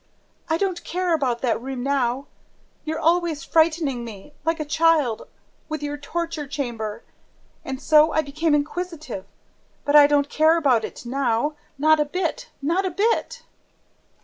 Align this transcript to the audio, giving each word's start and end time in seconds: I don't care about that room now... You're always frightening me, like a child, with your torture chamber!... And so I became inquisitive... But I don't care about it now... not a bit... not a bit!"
I 0.49 0.57
don't 0.57 0.83
care 0.83 1.13
about 1.13 1.41
that 1.43 1.61
room 1.61 1.83
now... 1.83 2.25
You're 2.85 2.97
always 2.97 3.43
frightening 3.43 4.03
me, 4.03 4.33
like 4.43 4.59
a 4.59 4.65
child, 4.65 5.27
with 5.69 5.83
your 5.83 5.95
torture 5.95 6.47
chamber!... 6.47 7.03
And 7.63 7.79
so 7.79 8.11
I 8.11 8.23
became 8.23 8.55
inquisitive... 8.55 9.25
But 9.85 9.95
I 9.95 10.07
don't 10.07 10.27
care 10.27 10.57
about 10.57 10.83
it 10.83 11.05
now... 11.05 11.53
not 11.77 11.99
a 11.99 12.05
bit... 12.05 12.49
not 12.63 12.83
a 12.83 12.89
bit!" 12.89 13.43